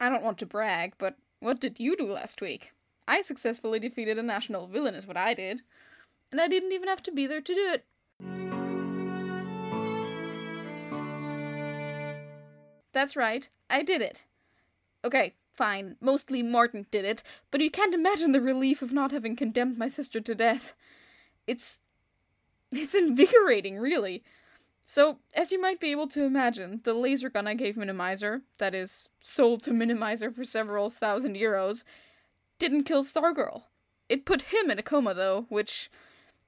[0.00, 2.72] I don't want to brag, but what did you do last week?
[3.06, 5.60] I successfully defeated a national villain, is what I did.
[6.32, 7.84] And I didn't even have to be there to do it.
[12.92, 14.24] That's right, I did it.
[15.04, 19.36] Okay, fine, mostly Martin did it, but you can't imagine the relief of not having
[19.36, 20.74] condemned my sister to death.
[21.46, 21.78] It's.
[22.72, 24.22] it's invigorating, really.
[24.90, 28.74] So, as you might be able to imagine, the laser gun I gave Minimizer, that
[28.74, 31.84] is, sold to Minimizer for several thousand euros,
[32.58, 33.66] didn't kill Stargirl.
[34.08, 35.92] It put him in a coma, though, which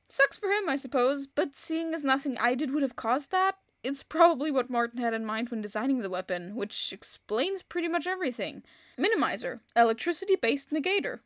[0.08, 3.58] sucks for him, I suppose, but seeing as nothing I did would have caused that,
[3.84, 8.08] it's probably what Martin had in mind when designing the weapon, which explains pretty much
[8.08, 8.64] everything.
[8.98, 11.20] Minimizer, electricity based negator.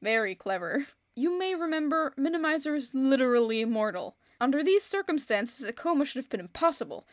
[0.00, 0.86] Very clever.
[1.14, 4.16] You may remember, Minimizer is literally immortal.
[4.40, 7.06] Under these circumstances, a coma should have been impossible,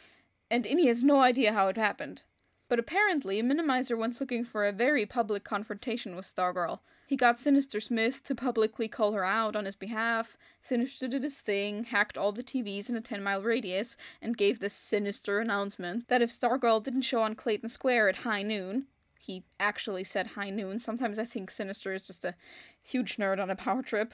[0.51, 2.23] and Innie has no idea how it happened.
[2.67, 6.79] But apparently, Minimizer went looking for a very public confrontation with Stargirl.
[7.05, 10.37] He got Sinister Smith to publicly call her out on his behalf.
[10.61, 14.59] Sinister did his thing, hacked all the TVs in a 10 mile radius, and gave
[14.59, 18.87] this sinister announcement that if Stargirl didn't show on Clayton Square at high noon,
[19.19, 20.79] he actually said high noon.
[20.79, 22.35] Sometimes I think Sinister is just a
[22.81, 24.13] huge nerd on a power trip.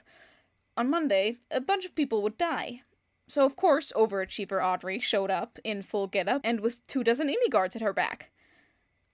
[0.76, 2.82] On Monday, a bunch of people would die.
[3.30, 7.48] So, of course, overachiever Audrey showed up in full getup and with two dozen Innie
[7.48, 8.32] guards at her back.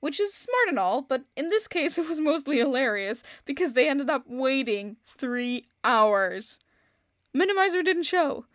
[0.01, 3.91] Which is smart and all, but in this case it was mostly hilarious because they
[3.91, 6.59] ended up waiting three hours.
[7.37, 8.47] Minimizer didn't show.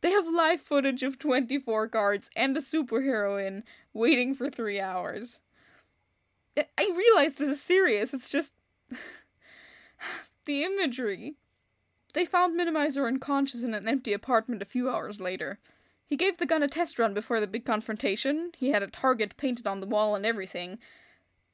[0.00, 5.40] They have live footage of 24 guards and a superheroine waiting for three hours.
[6.56, 8.50] I realize this is serious, it's just.
[10.46, 11.36] the imagery.
[12.16, 15.58] They found Minimizer unconscious in an empty apartment a few hours later.
[16.06, 18.52] He gave the gun a test run before the big confrontation.
[18.56, 20.78] He had a target painted on the wall and everything.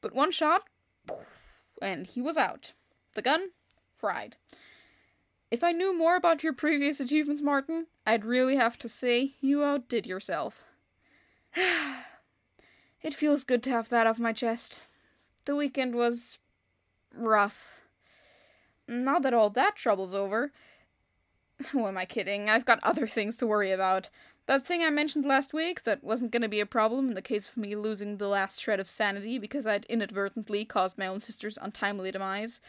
[0.00, 0.62] But one shot,
[1.82, 2.74] and he was out.
[3.14, 3.48] The gun,
[3.96, 4.36] fried.
[5.50, 9.64] If I knew more about your previous achievements, Martin, I'd really have to say you
[9.64, 10.62] outdid yourself.
[13.02, 14.84] it feels good to have that off my chest.
[15.44, 16.38] The weekend was
[17.12, 17.81] rough.
[18.88, 20.52] Now that all that trouble's over.
[21.70, 22.48] Who am I kidding?
[22.48, 24.10] I've got other things to worry about.
[24.46, 27.22] That thing I mentioned last week that wasn't going to be a problem in the
[27.22, 31.20] case of me losing the last shred of sanity because I'd inadvertently caused my own
[31.20, 32.60] sister's untimely demise.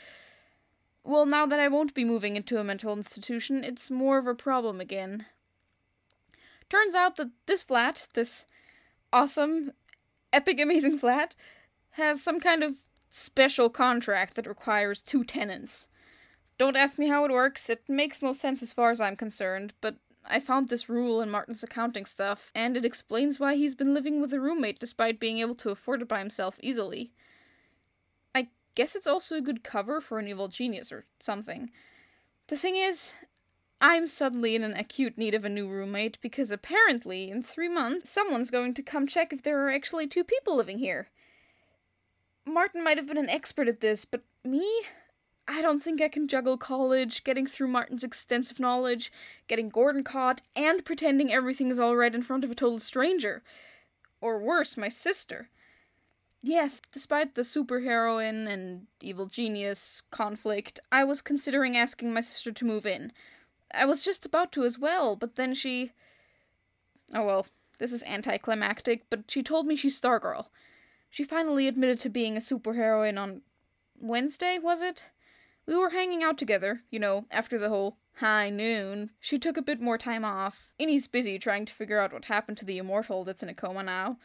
[1.04, 4.36] Well, now that I won't be moving into a mental institution, it's more of a
[4.36, 5.26] problem again.
[6.70, 8.46] Turns out that this flat, this
[9.12, 9.72] awesome,
[10.32, 11.36] epic, amazing flat,
[11.92, 12.76] has some kind of
[13.10, 15.88] special contract that requires two tenants.
[16.58, 19.74] Don't ask me how it works, it makes no sense as far as I'm concerned,
[19.82, 23.94] but I found this rule in Martin's accounting stuff, and it explains why he's been
[23.94, 27.12] living with a roommate despite being able to afford it by himself easily.
[28.34, 31.72] I guess it's also a good cover for an evil genius or something.
[32.48, 33.14] The thing is,
[33.82, 38.10] I'm suddenly in an acute need of a new roommate because apparently, in three months,
[38.10, 41.10] someone's going to come check if there are actually two people living here.
[42.46, 44.84] Martin might have been an expert at this, but me?
[45.48, 49.12] I don't think I can juggle college, getting through Martin's extensive knowledge,
[49.48, 53.44] getting Gordon caught, and pretending everything is all right in front of a total stranger.
[54.22, 55.50] Or worse, my sister.
[56.42, 62.66] Yes, despite the superheroine and evil genius conflict, I was considering asking my sister to
[62.66, 63.12] move in.
[63.74, 65.92] I was just about to as well, but then she.
[67.14, 67.48] Oh well,
[67.80, 70.48] this is anticlimactic, but she told me she's Stargirl.
[71.10, 73.42] She finally admitted to being a superheroine on
[74.00, 75.06] Wednesday, was it?
[75.66, 79.12] We were hanging out together, you know, after the whole high noon.
[79.20, 80.72] She took a bit more time off.
[80.78, 83.84] Innie's busy trying to figure out what happened to the immortal that's in a coma
[83.84, 84.18] now.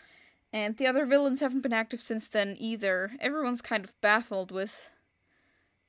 [0.52, 3.12] And the other villains haven't been active since then either.
[3.20, 4.88] Everyone's kind of baffled with,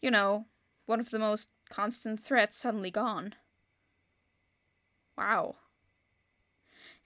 [0.01, 0.45] you know,
[0.85, 3.35] one of the most constant threats suddenly gone.
[5.17, 5.55] Wow.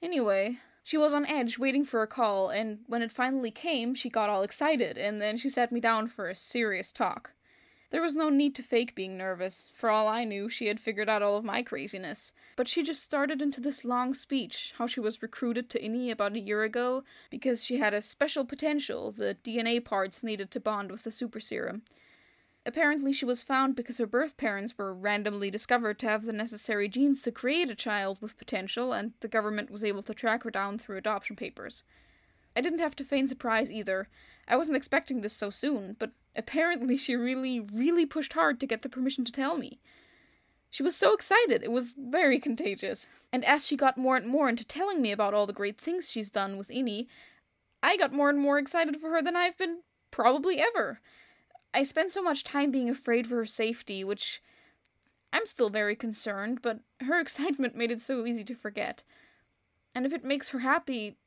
[0.02, 4.10] Anyway, she was on edge waiting for a call, and when it finally came, she
[4.10, 7.32] got all excited, and then she sat me down for a serious talk.
[7.94, 9.70] There was no need to fake being nervous.
[9.76, 12.34] For all I knew, she had figured out all of my craziness.
[12.56, 16.34] But she just started into this long speech how she was recruited to Innie about
[16.34, 20.90] a year ago because she had a special potential, the DNA parts needed to bond
[20.90, 21.84] with the super serum.
[22.66, 26.90] Apparently, she was found because her birth parents were randomly discovered to have the necessary
[26.90, 30.50] genes to create a child with potential, and the government was able to track her
[30.50, 31.84] down through adoption papers.
[32.56, 34.08] I didn't have to feign surprise either.
[34.48, 38.82] I wasn't expecting this so soon, but apparently she really, really pushed hard to get
[38.82, 39.80] the permission to tell me.
[40.70, 43.06] She was so excited, it was very contagious.
[43.32, 46.10] And as she got more and more into telling me about all the great things
[46.10, 47.08] she's done with Innie,
[47.84, 51.00] I got more and more excited for her than I've been probably ever.
[51.74, 54.42] I spent so much time being afraid for her safety, which
[55.32, 59.04] I'm still very concerned, but her excitement made it so easy to forget.
[59.96, 61.18] And if it makes her happy,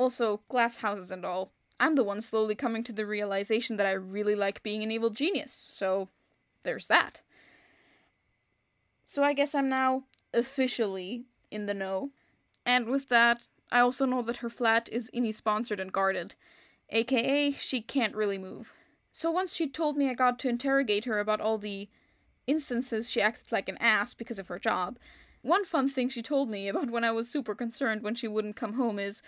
[0.00, 3.92] also glass houses and all, I'm the one slowly coming to the realization that I
[3.92, 6.08] really like being an evil genius, so
[6.62, 7.20] there's that.
[9.04, 12.10] So I guess I'm now officially in the know.
[12.64, 16.34] And with that, I also know that her flat is INI sponsored and guarded,
[16.88, 18.72] aka she can't really move.
[19.12, 21.88] So once she told me I got to interrogate her about all the
[22.46, 24.98] instances she acted like an ass because of her job,
[25.42, 28.56] one fun thing she told me about when I was super concerned when she wouldn't
[28.56, 29.22] come home is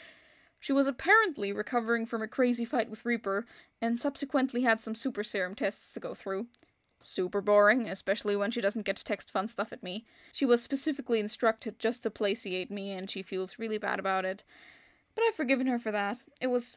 [0.62, 3.44] she was apparently recovering from a crazy fight with Reaper
[3.80, 6.46] and subsequently had some super serum tests to go through.
[7.00, 10.06] Super boring, especially when she doesn't get to text fun stuff at me.
[10.32, 14.44] She was specifically instructed just to placiate me, and she feels really bad about it.
[15.16, 16.18] But I've forgiven her for that.
[16.40, 16.76] It was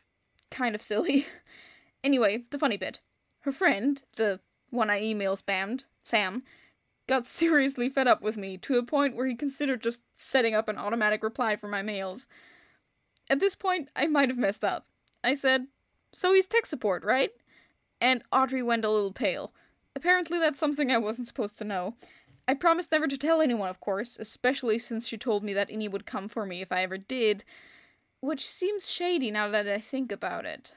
[0.49, 1.27] kind of silly.
[2.03, 3.01] anyway, the funny bit.
[3.41, 4.39] Her friend, the
[4.71, 6.41] one I email spammed, Sam,
[7.05, 10.67] got seriously fed up with me to a point where he considered just setting up
[10.67, 12.25] an automatic reply for my mails.
[13.29, 14.85] At this point, I might have messed up.
[15.23, 15.67] I said,
[16.13, 17.31] So he's tech support, right?
[17.99, 19.53] And Audrey went a little pale.
[19.95, 21.95] Apparently, that's something I wasn't supposed to know.
[22.47, 25.89] I promised never to tell anyone, of course, especially since she told me that INI
[25.89, 27.43] would come for me if I ever did,
[28.19, 30.75] which seems shady now that I think about it.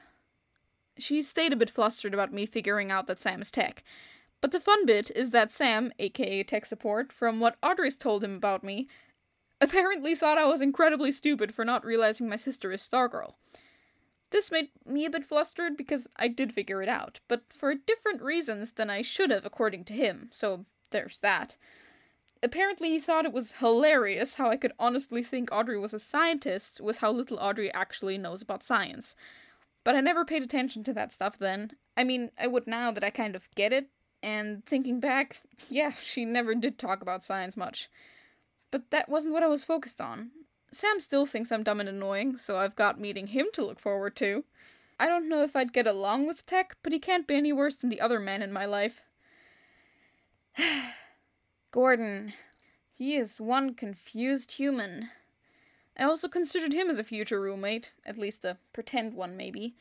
[0.97, 3.83] She stayed a bit flustered about me figuring out that Sam is tech.
[4.41, 8.35] But the fun bit is that Sam, aka tech support, from what Audrey's told him
[8.35, 8.87] about me,
[9.61, 13.33] apparently thought I was incredibly stupid for not realizing my sister is Stargirl.
[14.31, 18.21] This made me a bit flustered because I did figure it out, but for different
[18.21, 21.57] reasons than I should have, according to him, so there's that.
[22.41, 26.79] Apparently, he thought it was hilarious how I could honestly think Audrey was a scientist
[26.79, 29.15] with how little Audrey actually knows about science.
[29.83, 31.71] But I never paid attention to that stuff then.
[31.97, 33.89] I mean, I would now that I kind of get it,
[34.21, 37.89] and thinking back, yeah, she never did talk about science much.
[38.71, 40.31] But that wasn't what I was focused on.
[40.71, 44.15] Sam still thinks I'm dumb and annoying, so I've got meeting him to look forward
[44.17, 44.43] to.
[44.99, 47.75] I don't know if I'd get along with Tech, but he can't be any worse
[47.75, 49.03] than the other men in my life.
[51.71, 52.33] Gordon.
[52.93, 55.09] He is one confused human.
[55.97, 59.75] I also considered him as a future roommate, at least a pretend one, maybe.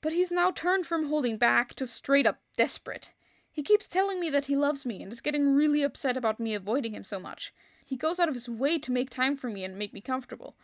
[0.00, 3.12] But he's now turned from holding back to straight up desperate.
[3.52, 6.54] He keeps telling me that he loves me and is getting really upset about me
[6.54, 7.52] avoiding him so much.
[7.84, 10.54] He goes out of his way to make time for me and make me comfortable.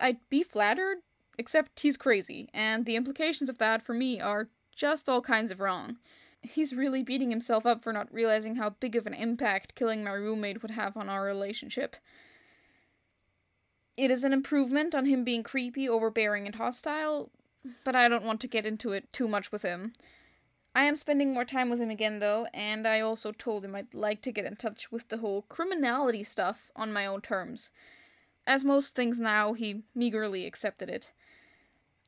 [0.00, 0.98] I'd be flattered,
[1.38, 5.60] except he's crazy, and the implications of that for me are just all kinds of
[5.60, 5.98] wrong.
[6.42, 10.12] He's really beating himself up for not realizing how big of an impact killing my
[10.12, 11.96] roommate would have on our relationship.
[13.96, 17.30] It is an improvement on him being creepy, overbearing, and hostile,
[17.84, 19.92] but I don't want to get into it too much with him.
[20.74, 23.92] I am spending more time with him again, though, and I also told him I'd
[23.92, 27.70] like to get in touch with the whole criminality stuff on my own terms.
[28.46, 31.12] As most things now, he meagerly accepted it.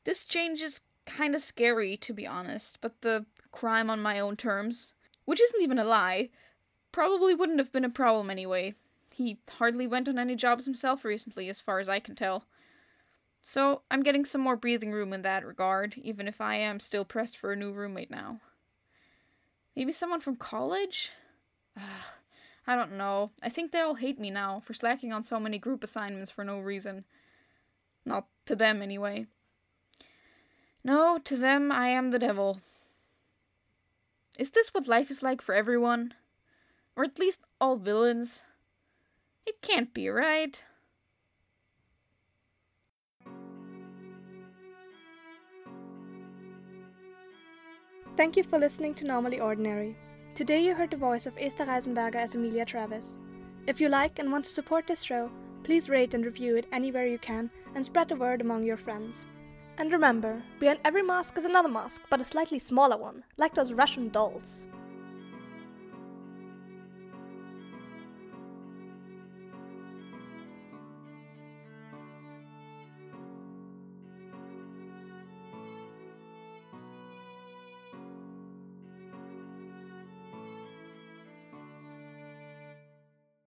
[0.05, 4.95] This change is kinda scary, to be honest, but the crime on my own terms,
[5.27, 6.31] which isn't even a lie,
[6.91, 8.75] probably wouldn't have been a problem anyway.
[9.11, 12.47] He hardly went on any jobs himself recently, as far as I can tell.
[13.43, 17.05] So, I'm getting some more breathing room in that regard, even if I am still
[17.05, 18.41] pressed for a new roommate now.
[19.77, 21.11] Maybe someone from college?
[22.67, 23.31] I don't know.
[23.43, 26.45] I think they all hate me now for slacking on so many group assignments for
[26.45, 27.05] no reason.
[28.05, 29.27] Not to them, anyway.
[30.83, 32.61] No, to them I am the devil.
[34.39, 36.15] Is this what life is like for everyone?
[36.97, 38.43] Or at least all villains?
[39.47, 40.65] It can't be, right?
[48.17, 49.97] Thank you for listening to Normally Ordinary.
[50.37, 53.17] Today you heard the voice of Esther Reisenberger as Emilia Travis.
[53.67, 55.29] If you like and want to support this show,
[55.65, 59.25] please rate and review it anywhere you can and spread the word among your friends.
[59.79, 63.73] And remember, behind every mask is another mask, but a slightly smaller one, like those
[63.73, 64.69] Russian dolls.